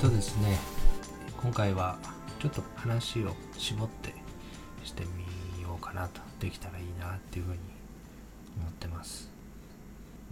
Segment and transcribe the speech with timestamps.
[0.00, 0.58] とですね
[1.42, 1.98] 今回は
[2.38, 4.14] ちょっと話を絞って
[4.82, 5.04] して
[5.58, 6.22] みようかなと。
[6.40, 7.58] できたらいいなっていうふうに
[8.58, 9.30] 思ってます。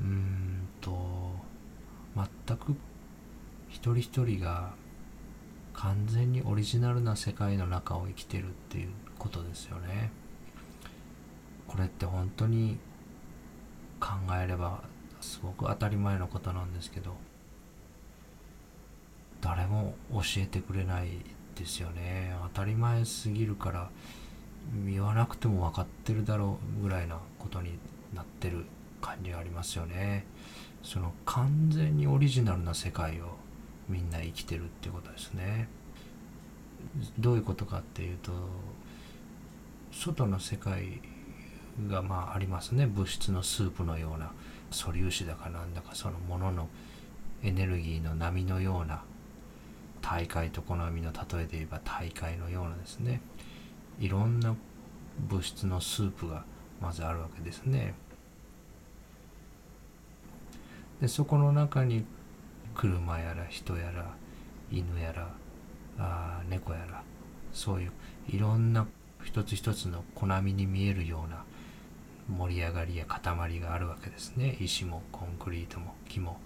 [0.01, 0.91] うーんと
[2.17, 2.75] 全く
[3.69, 4.73] 一人一人が
[5.75, 10.11] 完全にオリジナルな世界の中を生きてるっていうことですよね。
[11.67, 12.79] これって本当に
[14.01, 14.83] 考えれば
[15.21, 17.17] すごく当たり前のことなんですけど
[19.41, 21.09] 誰も教えてくれない
[21.55, 22.35] ですよね。
[22.55, 23.91] 当たり前すぎるから
[24.87, 27.79] 言わなくても分かってるだろうぐらいなことに
[28.15, 28.67] なってる
[29.01, 30.27] 感じがありますよね。
[30.83, 33.37] その完全にオリジナルな世界を
[33.89, 35.69] みんな生きてるってことですね。
[37.19, 38.33] どういうことかっていうと
[39.91, 41.01] 外の世界
[41.89, 42.87] がまあありますね。
[42.87, 44.33] 物質のスープのような
[44.71, 46.69] 素粒子だかなんだかそのものの
[47.43, 49.03] エネルギーの波のような
[50.11, 53.21] 大海と好みの例えで言えば大海のようなですね。
[54.01, 54.57] いろんな
[55.29, 56.45] 物質のスープが
[56.81, 57.93] まずあるわけですね。
[61.03, 62.07] でそこの中に
[62.75, 64.15] 車やら人やら
[64.73, 65.29] 犬やら
[65.99, 67.03] あ猫やら
[67.53, 67.93] そういう
[68.31, 68.87] いろんな
[69.23, 71.45] 一つ一つの小波に見えるような
[72.35, 74.57] 盛り上がりや塊があるわけですね。
[74.59, 76.41] 石もコンクリートも木も。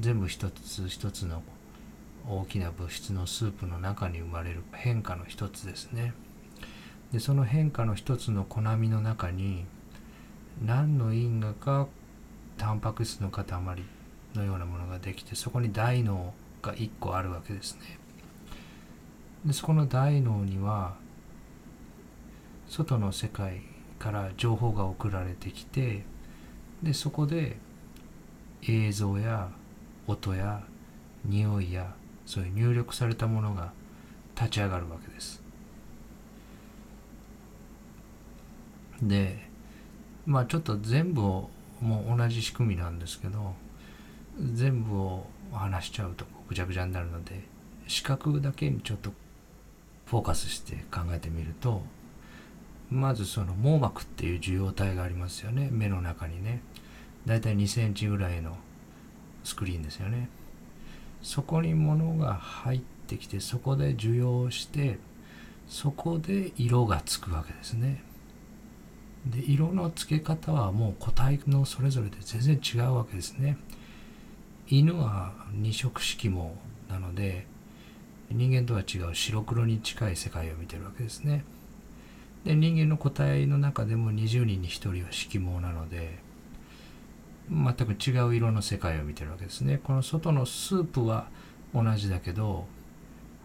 [0.00, 1.42] 全部一つ一つの
[2.28, 6.12] 大きな物質のスープの中に生まれる変化の一つですね。
[7.12, 9.64] でその変化の一つの小波の中に
[10.64, 11.88] 何の因果か
[12.58, 13.44] タンパク質の塊
[14.34, 17.98] のようなものができてそこに大脳が1個あるわけですね。
[19.44, 20.96] でそこの大脳には
[22.68, 23.62] 外の世界
[23.98, 26.04] から情報が送られてきて
[26.82, 27.56] でそこで
[28.62, 29.50] 映像や
[30.06, 30.62] 音や
[31.24, 31.94] 匂いや
[32.26, 33.72] そういう入力されたものが
[34.34, 35.42] 立ち上がるわけです。
[39.00, 39.48] で
[40.26, 41.50] まあちょっと全部を
[41.80, 43.54] もう同じ仕組みなんですけど
[44.54, 47.42] 全部を話しちゃうとぐちゃぐちゃになるので
[47.86, 49.12] 視覚だけにちょっと
[50.06, 51.82] フォーカスして考えてみると
[52.90, 55.68] まずその網膜っていう受容体がありますよね。
[55.72, 56.60] 目の中にね。
[57.26, 58.56] だいたい2センチぐらいの
[59.42, 60.28] スクリーンですよね。
[61.26, 65.00] そこに物が入ってきてそこで受容して
[65.66, 68.00] そこで色がつくわけですね。
[69.26, 73.58] で色の付け方はもう個体のそれぞれで全然違うわけですね。
[74.68, 76.52] 犬は二色色毛
[76.88, 77.44] なので
[78.30, 81.44] 人間とは違う白黒に近い世界を見てるわけですね。
[82.44, 86.20] で人間の個体の中でも20人に1人は色毛なので
[87.50, 89.78] 全く違う色の世界を見てるわけですね。
[89.82, 91.28] この外のスープは
[91.74, 92.66] 同じだけど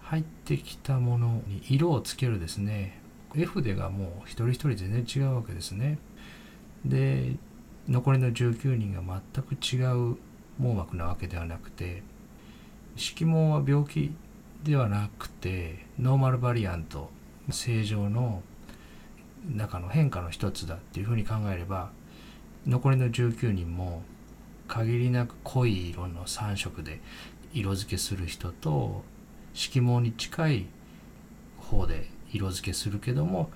[0.01, 2.99] 入ってきたものに色をつけるですね。
[3.35, 5.99] 絵筆がもう一人一人全然違うわけですね。
[6.85, 7.35] で
[7.87, 9.01] 残りの19人が
[9.33, 10.17] 全く違う
[10.59, 12.03] 網膜なわけではなくて
[12.95, 14.13] 色毛は病気
[14.63, 17.09] ではなくてノーマルバリアント
[17.49, 18.43] 正常の
[19.49, 21.91] 中の変化の一つだっていうふうに考えれば
[22.65, 24.03] 残りの19人も
[24.67, 27.01] 限りなく濃い色の3色で
[27.53, 29.03] 色付けする人と
[29.53, 30.65] 色毛に近い
[31.57, 33.49] 方で色付けするけども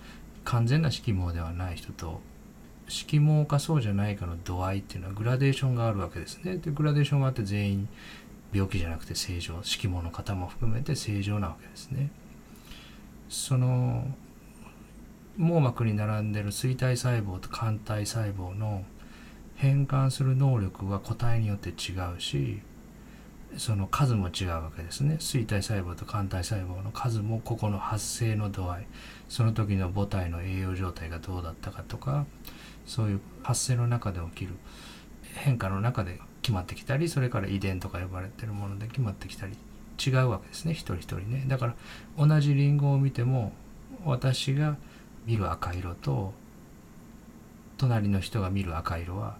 [0.44, 2.22] 完全な色毛ではない人と
[2.88, 6.58] 色毛かそうじゃないかの度合いっていうのはグラデーションがあるわけですね。
[6.58, 7.90] でグラデーションがあって全員
[8.54, 12.12] 病気じゃなくて正常色毛の方も含めて正常なわけですね。
[13.30, 14.08] その
[15.38, 18.84] 網膜に並んでる錐体細胞と肝体細胞の
[19.56, 22.62] 変換する能力は個体によって違うし
[23.58, 25.16] その数も違うわけですね。
[25.20, 28.88] 錐体細胞と肝体細胞の数もここの発生の度合い
[29.30, 32.26] その時の母体の栄養状態がどうだったかとか
[32.86, 34.56] そういう発生の中で起きる
[35.36, 39.54] 変化の中で決まってきたりそれから遺伝とか呼ばれてるもので決まってきたり
[40.06, 40.74] 違うわけですね。
[40.74, 41.46] 一人一人ね。
[41.48, 41.76] だから
[42.18, 43.54] 同じリンゴを見ても
[44.04, 44.76] 私が
[45.26, 46.34] 見る赤色と
[47.78, 49.38] 隣の人が見る赤色は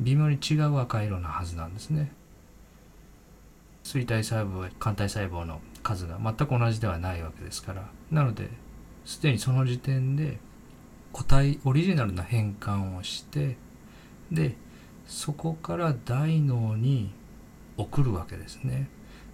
[0.00, 2.12] 微妙に違う赤色なはずなんですね。
[3.82, 8.50] 錐体細胞肝体細胞の数が全く同じではないわけですからなので
[9.04, 10.38] すでにその時点で
[11.12, 13.56] 個体オリジナルな変換をして
[14.32, 14.56] で
[15.06, 17.12] そこから大脳に
[17.76, 18.88] 送るわけですね。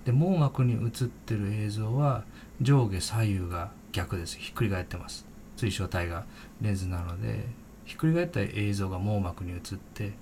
[0.05, 2.25] で網膜に映ってる映像は
[2.61, 5.25] 上下左右が逆ですひっくり返ってます
[5.57, 6.27] 水晶体が
[6.61, 7.47] レンズなので
[7.85, 9.59] ひっくり返った映像が網膜に映っ
[9.95, 10.13] て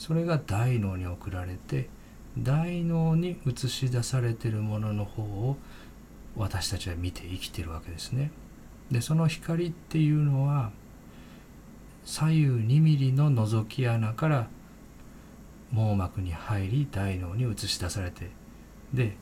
[0.00, 1.90] それが大脳に送られて
[2.38, 5.58] 大脳に映し出されてるものの方を
[6.36, 8.30] 私たちは見て生きてるわけですね。
[8.90, 10.70] でその光っていうのは
[12.06, 14.48] 左右2ミリの覗き穴から
[15.70, 18.30] 網膜に入り大脳に映し出されて
[18.94, 19.18] で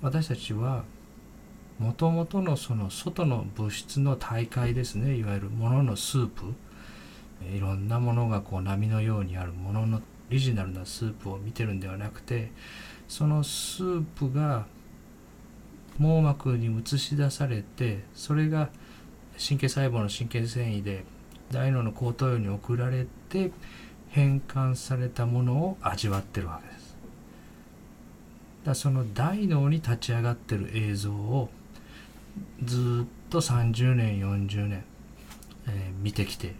[0.00, 0.84] 私たちは
[1.80, 6.54] もともとのその外の物質の大会ですねいわゆるもののスープ
[7.52, 10.00] いろんなものがこう波のようにあるものの
[10.30, 12.52] リジナルなスープを見てるんではなくて
[13.08, 14.66] そのスープが
[15.98, 18.70] 網膜に映し出されてそれが
[19.38, 21.04] 神経細胞の神経繊維で
[21.50, 23.50] 大脳の後頭葉に送られて
[24.10, 26.96] 変換されたものを味わってるわけです。
[28.64, 31.48] だその大脳に立ち上がってる映像を
[32.62, 34.84] ずっと30年40年、
[35.66, 36.54] えー、見てきて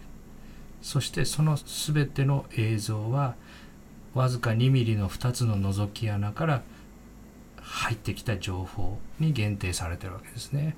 [0.80, 3.34] そしてその全ての映像は
[4.14, 6.62] わずか2ミリの2つの覗き穴から
[7.62, 10.76] 入ってきた情報に限定されてるわけですね。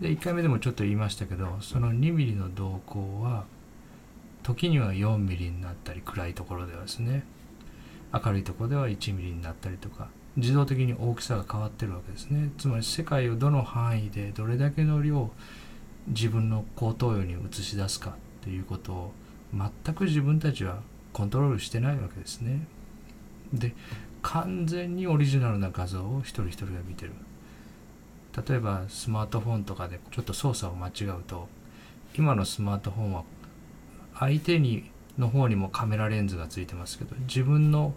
[0.00, 3.44] で1回目でもちょっと言いましたけどその2ミリの動向は
[4.44, 7.24] 時には4ミリになったり暗いところではですね
[8.12, 15.30] 明るいところでは1ミリになったりとか自動的に大きさが変わってるわけですねつまり世界をどの範囲でどれだけの量
[16.06, 19.12] 自分の後頭葉に映し出すかっていうことを
[19.52, 20.80] 全く自分たちは
[21.12, 22.66] コントロールしてないわけですね。
[23.52, 23.74] で
[24.22, 27.12] 完全にオリジナルな画像を一人一人が見てる。
[28.48, 31.48] 例えばスマートフォンとかでちょっと操作を間違うと
[32.16, 33.24] 今のスマートフォンは
[34.14, 37.94] 相手にの方にもカメラレンズがついてますけど自分の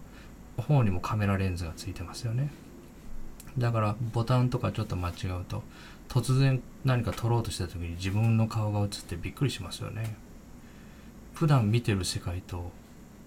[0.57, 2.51] 方にもカメラレンズがついてますよね。
[3.57, 5.62] だからボタンとかちょっと間違うと
[6.07, 10.15] 突然何か撮ろうとした時に自分の顔が映ってびっくりしますよね。
[11.41, 12.69] 普段見てる世界と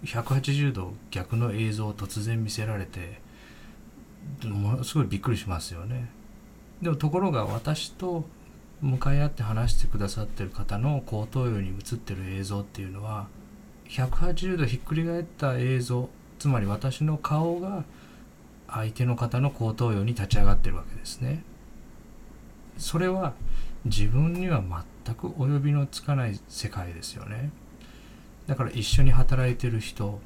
[0.05, 3.19] 180度逆の映像を突然見せられて
[4.45, 6.09] ものすごいびっくりしますよね
[6.81, 8.25] でもところが私と
[8.81, 13.27] 向かい合って話してくださってる方の後頭葉に映ってる映像っていうのは
[13.89, 16.09] 180度ひっくり返った映像
[16.39, 17.83] つまり私の顔が
[18.69, 21.43] 相手の方の後頭葉に立ち上がってるわけですね。
[22.79, 23.35] それは
[23.85, 24.63] 自分には
[25.05, 27.51] 全く及びのつかない世界ですよね。
[28.47, 30.21] だから一緒に働いてる人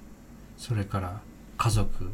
[0.56, 1.20] それから
[1.56, 2.10] 家族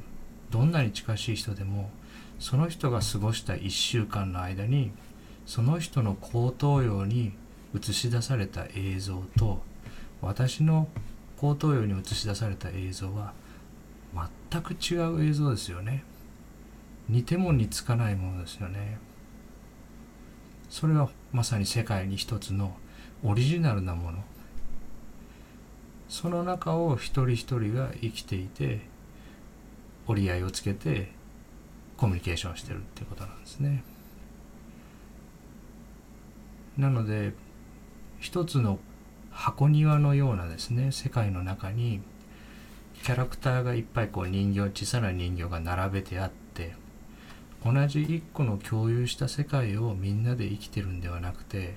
[0.51, 1.91] どんなに近しい人でも
[2.39, 4.93] その人が過ごした1週間の間に
[5.47, 7.33] その人の後頭葉に
[7.75, 9.63] 映し出された映像と
[10.21, 10.89] 私の
[11.37, 13.33] 後頭葉に映し出された映像は
[14.51, 16.05] 全く違う映像ですよね。
[17.09, 18.99] 似ても似つかないものですよね。
[20.71, 22.77] それはまさに世界に一つの
[23.23, 24.25] オリジナルなもの。
[26.09, 28.81] その中を一人一人が生きていて
[30.07, 31.11] 折り合いをつけて
[31.97, 33.83] コミュニケーションしてるってことなんですね。
[36.77, 37.33] なので
[38.19, 38.79] 一つの
[39.31, 42.01] 箱庭のようなですね世界の中に
[43.03, 46.75] キャラクターがいっぱいこう人形小さな人形が並べてあって
[47.65, 51.75] 同じ一個の共有した世界をみんなで生きてるんではなくて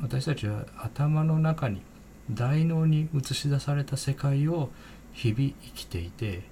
[0.00, 1.82] 私たちは頭の中に
[2.30, 4.70] 大脳に映し出された世界を
[5.12, 6.42] 日々生きていて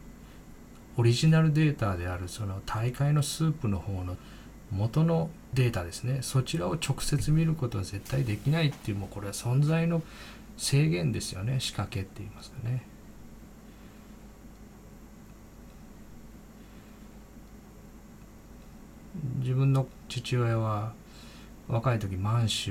[0.97, 4.16] オリジナルデータであるその大会のスープの方の
[4.71, 10.02] 元のデータですねそちらを直接見ることは絶対できないっていうもうこれは存在の
[10.56, 12.83] 制限ですよね仕掛けって言いますかね。
[19.38, 20.92] 自分の父親は
[21.68, 22.71] 若い時満州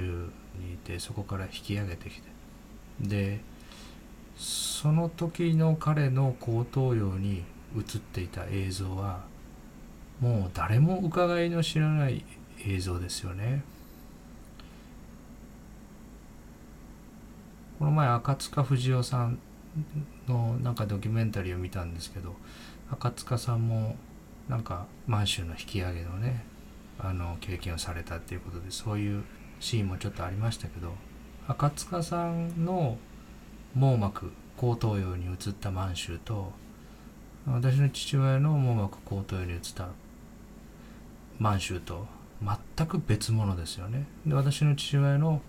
[0.59, 2.35] にいてそこから引き上げてきて
[2.99, 3.41] で
[4.37, 7.43] その時の彼の後頭葉に
[7.77, 9.23] 映っていた映像は
[10.19, 12.23] もう誰も伺いの知らない
[12.65, 13.63] 映像ですよね。
[17.77, 19.37] この前赤塚不二夫さん
[20.27, 22.33] のなんかドキュメンタリーを見たんですけど
[22.89, 23.97] 赤塚さんも
[24.47, 26.45] なんか満州の引き上げのね
[26.97, 29.23] あの経験をされたっていうことでそういう
[29.59, 30.93] シーンもちょっとありましたけど
[31.47, 32.97] 赤塚さんの
[33.75, 36.51] 網膜後頭葉に映った満州と
[37.45, 39.89] 私の父親の網膜後頭葉に移った
[41.37, 42.07] 満州と
[42.41, 44.07] 全く別物ですよね。
[44.25, 45.39] で私の父親の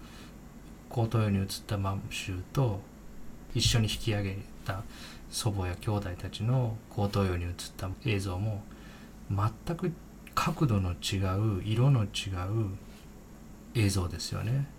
[0.90, 2.80] 後頭葉に移った満州と
[3.54, 4.36] 一緒に引き上げ
[4.66, 4.82] た
[5.30, 8.62] 祖母や兄弟たちの後頭葉に移った映像も
[9.30, 9.92] 全く
[10.34, 11.16] 角度の違
[11.58, 12.08] う色の違う
[13.74, 14.75] 映像ですよね。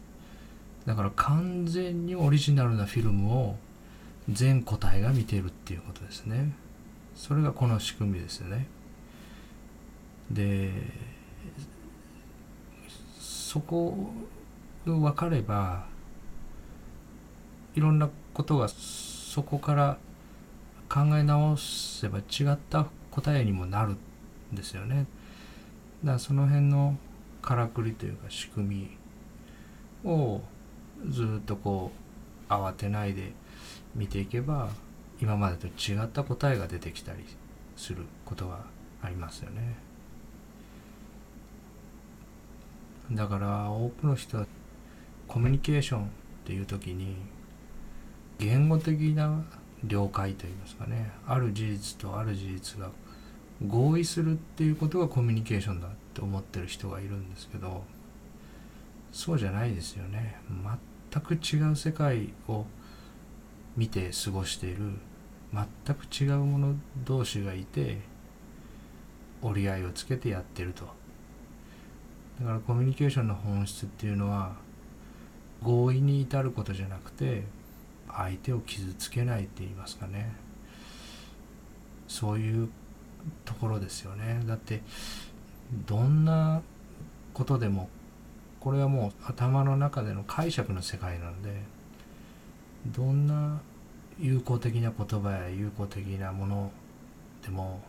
[0.88, 3.56] だから完全にオリジナルなフィルムを
[4.32, 6.54] 全個体が見てるっていうことですね
[7.14, 8.68] それがこの仕組みですよね
[10.32, 10.72] で
[13.20, 14.12] そこ
[14.86, 15.86] が分かれば
[17.76, 19.98] いろんなことがそこから
[20.90, 23.96] 考え直せば違った答えにもなる
[24.54, 25.06] んですよね。
[26.04, 26.98] だからその辺の
[27.42, 28.90] からくりというか仕組
[30.04, 30.42] みを
[31.10, 31.92] ずっとこ
[32.50, 33.32] う慌てないで
[33.96, 34.70] 見ていけば
[35.22, 37.20] 今までと違った答えが出てきたり
[37.76, 38.60] することが
[39.02, 39.78] ありますよね。
[43.12, 44.46] だから多くの人は
[45.28, 46.08] コミュニケーションっ
[46.46, 47.16] ていう時に
[48.38, 49.46] 言語的な
[49.84, 52.90] 了解といいますかねある事実とある事実が
[53.66, 57.84] 合意するっていうことがコミュニケーションだって思ってる人がいるんですけど
[59.12, 60.40] そうじゃないですよね。
[61.12, 62.66] 全く違う世界を
[63.76, 64.94] 見て過ごしている。
[65.54, 68.00] 全く違うもの同士がいて
[69.42, 70.86] 折り合いをつけてやってると。
[72.40, 74.56] だからコミュニケーションの本質っていうのは
[75.64, 77.44] 合意に至ることじゃなくて
[78.10, 80.32] 相手を傷つけないって言いますかね。
[82.08, 82.70] そういう
[83.44, 84.42] ところですよね。
[84.46, 84.84] だって
[85.88, 86.62] どんな
[87.34, 87.90] ことでも
[88.60, 91.62] これはもう頭の中での解釈の世界なので
[92.88, 93.62] どんな
[94.20, 96.72] 友好的な言葉や友好的なもの
[97.44, 97.82] でも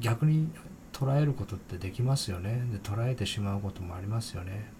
[0.00, 0.48] 逆に
[0.92, 2.62] 捉えることってできますよね。
[2.72, 4.70] で捉えてしまうこともありますよね。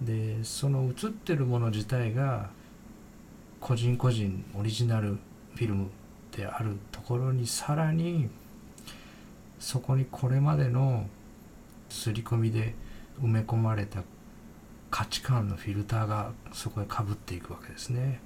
[0.00, 2.50] でその映ってるもの自体が
[3.60, 5.90] 個人個人オリジナルフィルム。
[6.36, 8.28] であるところにさらに
[9.58, 11.06] そこにこれまでの
[11.88, 12.74] 刷り込みで
[13.22, 14.02] 埋め込まれた
[14.90, 18.20] 価値観のフィルターがそこへかぶっていくわけですね。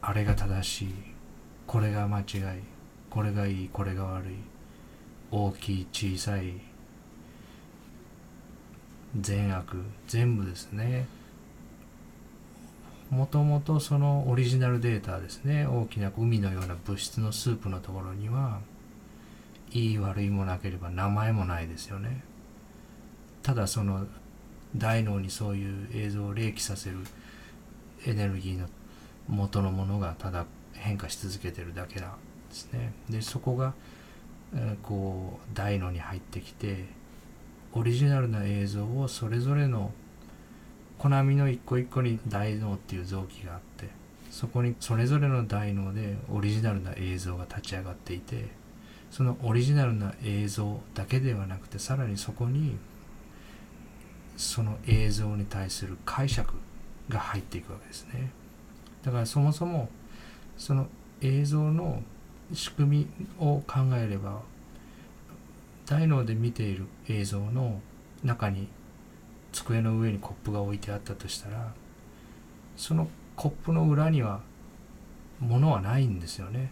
[0.00, 0.94] あれが正しい。
[1.66, 2.24] これが間違い。
[3.10, 3.70] これがいい。
[3.72, 4.34] これが悪い。
[5.30, 6.54] 大きい小さい。
[9.20, 9.82] 善悪。
[10.06, 11.06] 全部ですね。
[13.10, 15.66] もともとそのオリジナルデータですね。
[15.66, 18.60] 大きな海のような物質のスープのところには
[19.72, 22.24] いい悪いもなければ名前もないですよね。
[23.42, 24.06] ただその
[24.74, 26.98] 大脳にそういう映像を冷気させる
[28.04, 28.66] エネルギーの
[29.28, 32.10] 元のものがただ変化し続けてるだけなん
[32.48, 32.92] ですね。
[33.08, 33.74] でそこが、
[34.54, 36.86] えー、こう大脳に入ってきて
[37.72, 39.92] オリジナルな映像をそれぞれの
[40.98, 43.88] コナミの一個一個に大脳っていう臓器があって
[44.30, 48.48] そこにそれぞれの大脳でオリジナルな映像が立ち上がっていて
[49.10, 52.76] そのオリジナルな映像だけではなくてさらにそこに
[54.36, 56.54] その映像に対する解釈
[57.08, 58.30] が入っていくわけですね。
[59.02, 59.88] だからそもそも
[60.58, 60.86] その
[61.20, 62.02] 映像の
[62.52, 64.42] 仕組みを考えれば
[65.86, 67.80] 大脳で見ている映像の
[68.22, 68.68] 中に
[69.56, 71.72] 机の上にコップが置いてあったとしたら
[72.76, 74.40] そのコップの裏には
[75.40, 76.70] 物はないんですよね。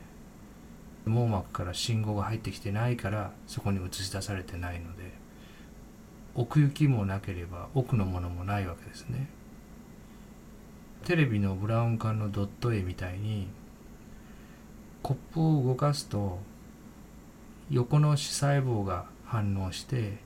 [1.07, 5.13] 網膜から信号が入ってきてないからそこに映し出されてないので
[6.35, 9.29] 奥行きもなければ奥のものもないわけですね。
[11.05, 13.49] テレビのブラウン管のドット絵みたいに
[15.03, 16.39] コップを動かすと
[17.71, 20.19] 横の視細胞が反応して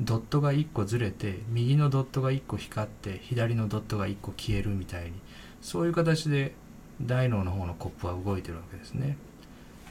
[0.00, 5.12] ドットが1個ずれて右のドットが1個光って左のドットが1個消えるみたいに
[5.60, 6.54] そういう形で
[7.02, 9.16] 大脳の方のコップは動いてるわけですね。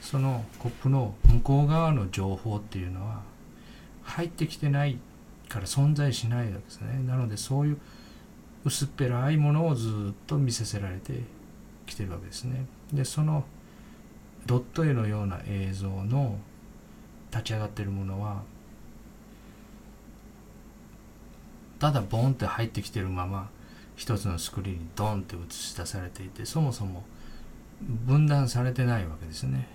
[0.00, 3.22] そのコップの向こう側の情報っていうのは
[4.02, 4.98] 入ってきてない
[5.48, 7.02] から存在しないわけですね。
[7.06, 7.78] なのでそういう
[8.64, 11.22] 薄っぺらいものをずっと見せせられて
[11.86, 12.66] きてるわけですね。
[12.92, 13.44] でその
[14.46, 16.38] ドット絵のような映像の
[17.30, 18.42] 立ち上がってるものは
[21.78, 23.50] ただボンって入ってきてるまま
[23.96, 27.04] 一つのスクリーンにドンって映し出されていてそもそも
[27.80, 29.68] 分断されてないわけですね。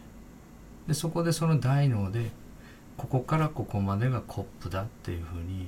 [0.88, 2.32] でそこでその大脳で
[2.98, 5.68] ここからここまでがコップだっていうふうに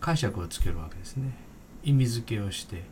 [0.00, 1.34] 解釈をつけるわけですね。
[1.82, 2.84] 意味付けをして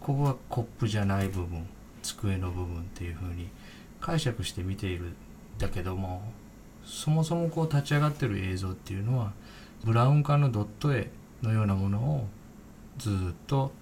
[0.00, 1.66] ここがコップじゃない部分
[2.02, 3.48] 机の部分っていうふうに
[4.00, 5.12] 解釈して見ている
[5.58, 6.22] だけども
[6.84, 9.32] そもそもこう立ち上がってる映像っていうのは
[9.84, 11.10] ブラウン管のドット絵
[11.42, 12.26] のようなものを
[12.98, 13.14] ずっ
[13.46, 13.72] と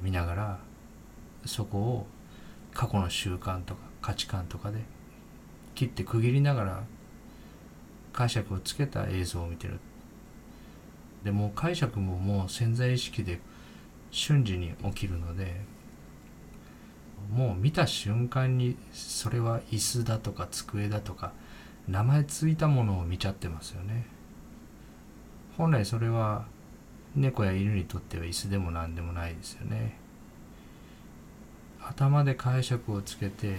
[0.00, 0.58] 見ながら
[1.44, 2.06] そこを
[2.74, 4.80] 過去の習慣とか価値観とかで
[5.74, 6.82] 切って区切りながら
[8.12, 9.78] 解釈をつけた映像を見てる。
[11.24, 13.40] でも解釈ももう潜在意識で
[14.10, 15.60] 瞬時に起きるので
[17.32, 21.32] もう見た瞬間にそれは椅子だとか机だとか
[21.88, 24.06] 名前ついたものを見ちゃってますよね。
[25.56, 26.44] 本来それは
[27.14, 29.98] 猫や犬にとっては椅子でも何でもないですよね。
[31.80, 33.56] 頭で解釈をつけて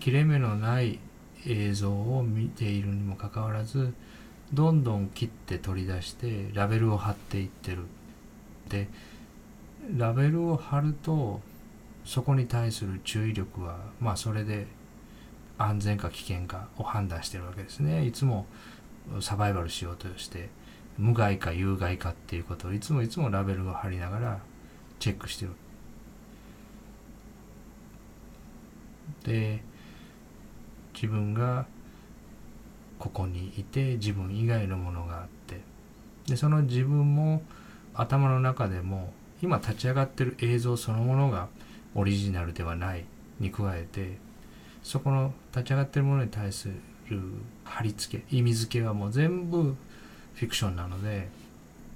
[0.00, 0.98] 切れ目のない
[1.46, 3.92] 映像を見ているにもかかわらず
[4.52, 7.78] どんどん切って取り出してラベルを貼っていってる
[8.68, 8.88] で
[9.96, 11.40] ラベルを貼ると
[12.04, 14.66] そこに対する注意力はまあそれで
[15.58, 18.06] 安全か危険かを判断してるわけですね。
[18.06, 18.46] いつも
[19.20, 20.48] サバイバルしようとして
[20.98, 24.38] 無害か有害かっていうことをいつもいつもラベルを貼りながら
[24.98, 25.52] チェックしてる。
[29.24, 29.62] で
[30.94, 31.66] 自分が
[32.98, 35.60] ここにいて自分以外のものがあって
[36.26, 37.42] でその自分も
[37.94, 41.48] 頭の中でも今立ち上がってる映像そのものが
[41.94, 43.04] オリジナルではない
[43.40, 44.16] に加えて
[44.82, 46.68] そこの立ち上がってるものに対す
[47.08, 47.20] る
[47.64, 49.76] 貼り付け意味付けはもう全部
[50.34, 51.28] フィクションなので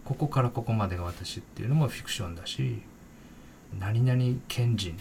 [0.04, 2.80] ここからここまでが私っていうのもフィクションだし
[3.78, 4.97] 何々県人、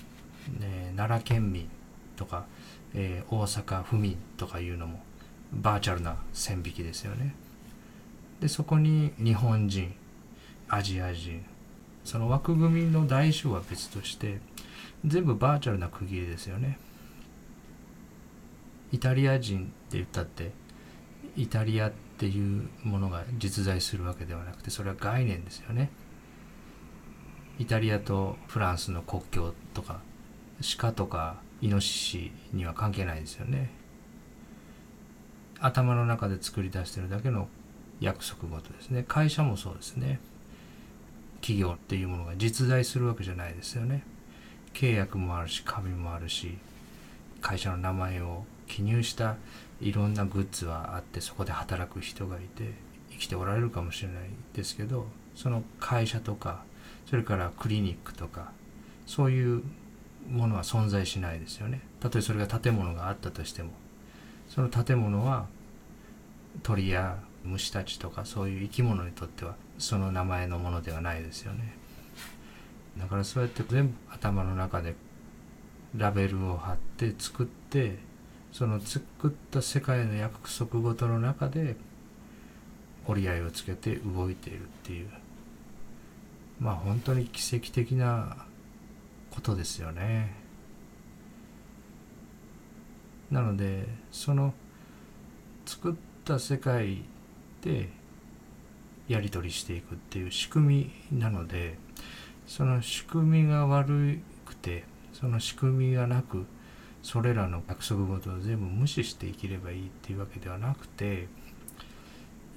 [0.59, 1.69] ね、奈良県民
[2.17, 2.45] とか、
[2.93, 5.01] えー、大阪府民とかいうのも
[5.53, 7.33] バーチャルな線引きですよね。
[8.41, 9.93] でそこに日本人
[10.67, 11.45] アジア人
[12.03, 14.39] その枠組みの代償は別として
[15.05, 16.77] 全部バーチャルな区切りですよね。
[18.91, 20.51] イタリア人って言ったって
[21.35, 25.89] イタリアってていうものが実在するわけではなくてそれは概念ですよね。
[27.59, 29.99] イタリアとフランスの国境とか
[30.77, 33.71] 鹿とかイノシシには関係ないですよね。
[35.59, 37.47] 頭の中で作り出してるだけの
[37.99, 39.03] 約束事ですね。
[39.07, 40.19] 会社もそうですね。
[41.41, 44.03] 企業っていうものが実在するわけじゃないですよね。
[44.73, 46.57] 契約もあるし紙もあるし
[47.41, 49.37] 会社の名前を記入した
[49.81, 52.73] いろんなグッズはあってそこで働く人がいて
[53.11, 56.63] 生きておられるかもしれないですけどその会社とか
[57.09, 58.51] それからクリニックとか
[59.05, 59.63] そういう
[60.29, 61.81] ものは存在しないですよね。
[62.01, 63.69] たとえそれが建物があったとしても
[64.49, 65.45] その建物は
[66.63, 71.75] 鳥や虫たちとかそういう生き物にとってはその名前のものではないですよね。
[72.97, 74.95] だからそうやって全部頭の中で
[75.95, 77.99] ラベルを貼って作って
[78.57, 81.75] その作った世界の約束事の中で
[83.05, 85.09] 折り合いをつけて動いているっていう
[86.59, 88.47] まあ本当に奇跡的な
[89.29, 90.33] ことですよね。
[93.29, 94.55] なのでその
[95.67, 97.03] 作った世界
[97.61, 97.89] で
[99.07, 101.77] やり取りしていくっていう仕組みなので
[102.47, 106.47] その仕組みが悪くてその仕組みがなく
[107.07, 111.29] それらの約束事を全部無視して生きればいいっていうわけではなくて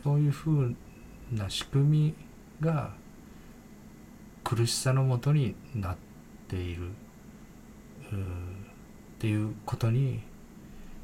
[0.03, 0.77] そういうふう
[1.33, 2.15] な仕組み
[2.61, 2.91] が
[4.43, 5.97] 苦しさのもとになっ
[6.49, 6.93] ているっ
[9.21, 10.21] ていうことに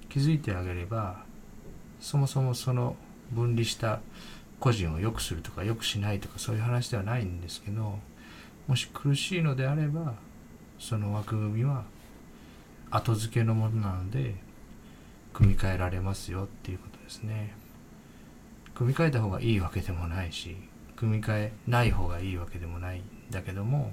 [0.08, 1.22] 気づいてあげれば
[2.00, 2.96] そもそもその
[3.30, 4.00] 分離した
[4.58, 8.00] 個人を良くするとか良くしないとかそういう話ではないんですけど
[8.66, 10.14] もし苦しいのであれば
[10.80, 11.84] その枠組みは
[12.90, 14.34] 後付けのものなので
[15.32, 17.54] 組み替えられますよっていうことですね。
[18.74, 20.56] 組み替えた方がいいわけでもないし
[20.96, 23.90] 組み替えない方がいいわけでもないんだけども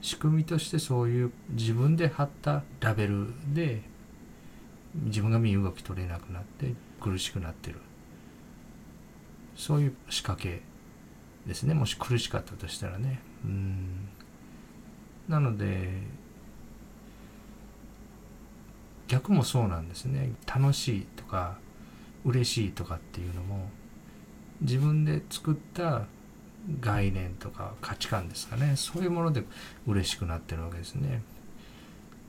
[0.00, 3.82] 仕組みとしてそういう自分で貼ったラベルで
[4.94, 7.80] 自分が身動き取れなくなって苦しくなってる。
[9.56, 10.62] そういう仕掛け
[11.46, 11.74] ですね。
[11.74, 13.20] もし苦しかったとしたらね。
[13.44, 14.08] うん。
[15.28, 15.90] なので
[19.08, 20.32] 逆もそうなんですね。
[20.46, 21.58] 楽しいとか
[22.24, 23.70] 嬉しいとかっていうのも
[24.60, 26.04] 自分で作った
[26.80, 28.74] 概念とか価値観ですかね。
[28.76, 29.42] そういうもので
[29.86, 31.22] 嬉しくなってるわけですね。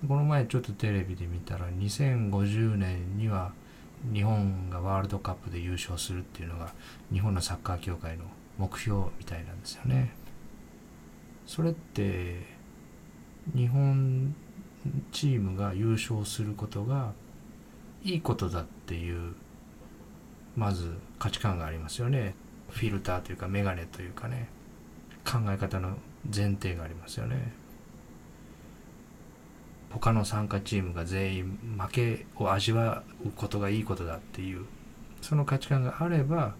[0.08, 3.52] この前ちょっとテレビで見たら2050年には
[4.13, 6.74] 日本がワールドカップで優勝するっていうのが
[7.12, 8.24] 日本のサッカー協会の
[8.58, 10.13] 目標みたいなんですよね。
[11.46, 12.46] それって
[13.54, 14.34] 日本
[15.12, 17.13] チームが優勝することが
[18.04, 19.34] いいことだっていう
[20.56, 22.36] まず価値観がありますよね。
[22.70, 24.48] フィルターというかメガネというかね。
[25.26, 25.98] 考え方の
[26.34, 27.54] 前提がありますよね。
[29.92, 34.65] 他の参加チームが全員負けを味わうことがいいことだっていう
[35.22, 36.54] その価値観があれば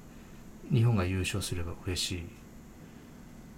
[0.72, 2.24] 日本が優勝すれば嬉しい。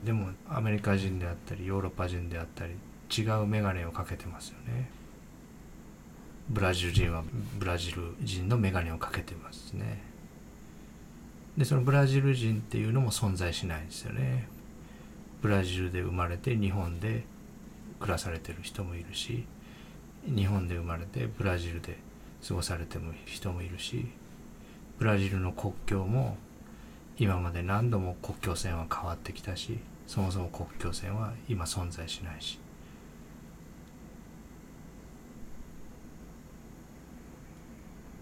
[0.06, 2.74] でもアメリカ人であったりヨーロッパ人であったり
[3.12, 4.89] 違う眼鏡をかけてますよね。
[6.50, 7.24] ブラジル人は
[7.58, 10.02] ブラジル人の眼鏡をかけてますね。
[11.58, 14.47] でそのブラジル人っていうのも存在しないですよね。
[15.41, 17.24] ブラジルで生まれて日本で
[18.00, 19.45] 暮らされてる人もいるし
[20.26, 21.97] 日本で生まれてブラジルで
[22.47, 24.06] 過ごされてる人もいるし
[25.00, 26.38] ブラジルの国境も
[27.17, 32.61] 今まで何度も国境線は変わってきたしそもそも国境線は今存在しないし。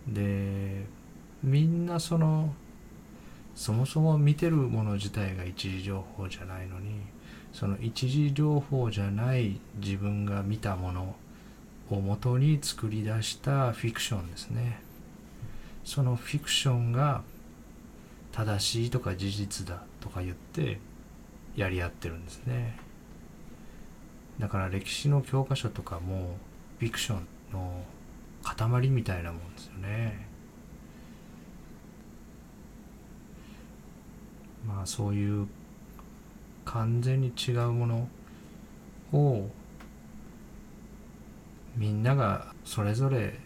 [0.08, 0.86] で
[1.44, 2.54] みんなその
[3.56, 6.92] そもそも見てるもの自体が一時情報じゃないのに
[7.52, 11.16] その一時情報じゃない自分が見たもの
[11.90, 14.80] をもとに作り出したフィクションですね。
[15.84, 17.24] そのフィクションが
[18.32, 20.80] 正しいとか事実だとか言って
[21.56, 22.78] やり合ってるんですね。
[24.40, 26.38] だから歴史の教科書とかも
[26.80, 27.82] フィクションの
[28.44, 30.28] 塊みたいなもんですよね。
[34.68, 35.48] まあそういう
[36.66, 38.08] 完全に違うもの
[39.14, 39.50] を
[41.76, 43.40] みんながそれぞれ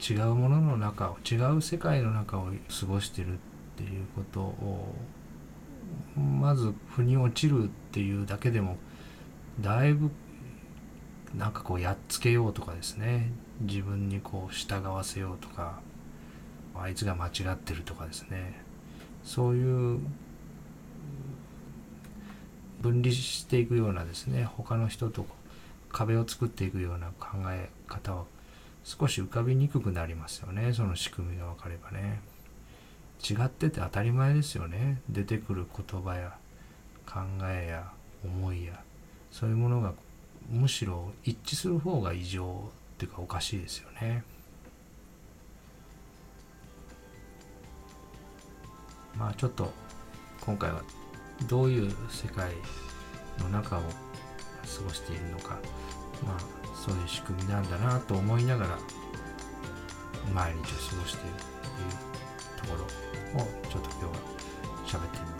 [0.00, 2.48] 違うものの中を違う世界の中を
[2.80, 3.36] 過ごしてるっ
[3.76, 4.94] ていうことを
[6.16, 8.76] まず腑に落ちるっていうだけでも
[9.60, 10.10] だいぶ
[11.34, 13.32] なんかこうやっつけようとかですね。
[13.60, 15.80] 自分にこう従わせようとか
[16.74, 18.60] あいつが間違ってるとかですね。
[19.24, 20.00] そういう
[22.80, 25.26] 分離していくようなですね他の人と
[25.90, 28.24] 壁を作っていくような考え方は
[28.84, 30.72] 少し浮かびにくくなりますよね。
[30.72, 32.20] その仕組みが分かればね。
[33.28, 35.00] 違ってて当たり前ですよね。
[35.08, 36.36] 出てくる言葉や
[37.04, 37.90] 考えや
[38.24, 38.80] 思いや
[39.30, 39.92] そういうものが
[40.50, 44.24] むしろ一致する方が異常っていうかおかしいですよね
[49.16, 49.72] まあちょっと
[50.40, 50.82] 今回は
[51.46, 52.50] どういう世界
[53.38, 53.86] の中を過
[54.84, 55.60] ごしているのか
[56.26, 56.38] まあ
[56.74, 58.78] そういう仕組みなんだなと思いながら
[60.34, 61.36] 毎日を過ごしている
[62.66, 62.88] というとこ
[63.36, 65.37] ろをちょっと今日は喋ってみました。